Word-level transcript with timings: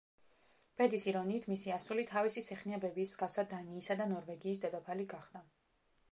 ბედის 0.79 1.03
ირონიით, 1.09 1.43
მისი 1.51 1.73
ასული 1.75 2.05
თავისი 2.11 2.43
სეხნია 2.47 2.79
ბებიის 2.85 3.11
მსგავსად 3.11 3.51
დანიისა 3.51 3.97
და 3.99 4.07
ნორვეგიის 4.15 4.63
დედოფალი 4.65 5.05
გახდა. 5.13 5.43